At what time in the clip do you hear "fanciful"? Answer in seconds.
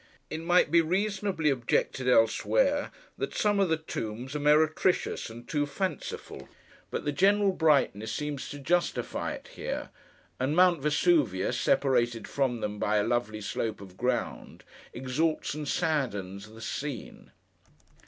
5.67-6.49